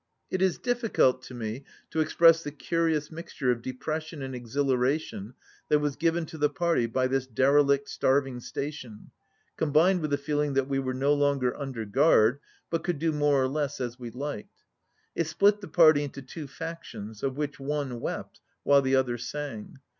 It 0.31 0.41
is 0.41 0.57
difficult 0.57 1.21
to 1.25 1.35
me 1.35 1.63
to 1.91 1.99
express 1.99 2.41
the 2.43 2.49
curious 2.49 3.11
mixture 3.11 3.51
of 3.51 3.61
depression 3.61 4.23
and 4.23 4.33
exhilaration 4.33 5.35
that 5.69 5.77
was 5.77 5.95
given 5.95 6.25
to 6.25 6.39
the 6.39 6.49
party 6.49 6.87
by 6.87 7.05
this 7.05 7.27
derelict 7.27 7.87
starving 7.87 8.39
station 8.39 9.11
combined 9.57 10.01
with 10.01 10.09
the 10.09 10.17
feeling 10.17 10.53
that 10.53 10.67
we 10.67 10.79
were 10.79 10.95
no 10.95 11.13
longer 11.13 11.55
under 11.55 11.85
guard 11.85 12.39
but 12.71 12.83
could 12.83 12.97
do 12.97 13.11
more 13.11 13.43
or 13.43 13.47
less 13.47 13.79
as 13.79 13.99
we 13.99 14.09
liked. 14.09 14.63
It 15.13 15.27
split 15.27 15.61
the 15.61 15.67
party 15.67 16.03
into 16.03 16.23
two 16.23 16.47
factions, 16.47 17.21
of 17.21 17.37
which 17.37 17.59
one 17.59 17.99
wept 17.99 18.41
while 18.63 18.81
the 18.81 18.95
other 18.95 19.19
sang. 19.19 19.81